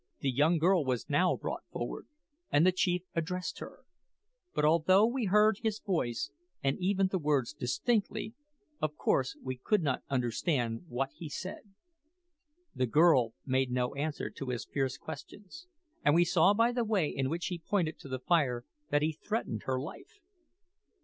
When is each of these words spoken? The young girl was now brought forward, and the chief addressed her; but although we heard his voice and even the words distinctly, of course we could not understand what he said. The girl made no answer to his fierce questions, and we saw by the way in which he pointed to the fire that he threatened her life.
The 0.21 0.31
young 0.31 0.57
girl 0.57 0.83
was 0.83 1.11
now 1.11 1.35
brought 1.35 1.61
forward, 1.69 2.07
and 2.49 2.65
the 2.65 2.71
chief 2.71 3.03
addressed 3.13 3.59
her; 3.59 3.81
but 4.51 4.65
although 4.65 5.05
we 5.05 5.25
heard 5.25 5.59
his 5.61 5.77
voice 5.77 6.31
and 6.63 6.75
even 6.79 7.05
the 7.09 7.19
words 7.19 7.53
distinctly, 7.53 8.33
of 8.81 8.97
course 8.97 9.37
we 9.43 9.57
could 9.57 9.83
not 9.83 10.01
understand 10.09 10.85
what 10.87 11.11
he 11.13 11.29
said. 11.29 11.71
The 12.73 12.87
girl 12.87 13.35
made 13.45 13.69
no 13.69 13.93
answer 13.93 14.31
to 14.31 14.47
his 14.49 14.65
fierce 14.65 14.97
questions, 14.97 15.67
and 16.03 16.15
we 16.15 16.25
saw 16.25 16.55
by 16.55 16.71
the 16.71 16.83
way 16.83 17.07
in 17.07 17.29
which 17.29 17.45
he 17.45 17.59
pointed 17.59 17.99
to 17.99 18.09
the 18.09 18.17
fire 18.17 18.65
that 18.89 19.03
he 19.03 19.11
threatened 19.11 19.65
her 19.65 19.79
life. 19.79 20.19